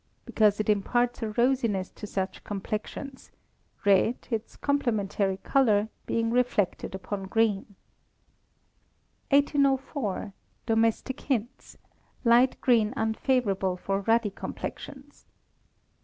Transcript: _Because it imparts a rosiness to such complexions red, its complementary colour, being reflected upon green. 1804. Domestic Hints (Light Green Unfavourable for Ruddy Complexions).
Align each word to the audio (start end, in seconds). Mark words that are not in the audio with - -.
_Because 0.25 0.59
it 0.59 0.67
imparts 0.67 1.21
a 1.21 1.29
rosiness 1.29 1.91
to 1.93 2.07
such 2.07 2.43
complexions 2.43 3.29
red, 3.85 4.27
its 4.31 4.55
complementary 4.55 5.37
colour, 5.43 5.89
being 6.07 6.31
reflected 6.31 6.95
upon 6.95 7.27
green. 7.27 7.75
1804. 9.29 10.33
Domestic 10.65 11.21
Hints 11.21 11.77
(Light 12.23 12.59
Green 12.61 12.95
Unfavourable 12.97 13.77
for 13.77 13.99
Ruddy 14.01 14.31
Complexions). 14.31 15.27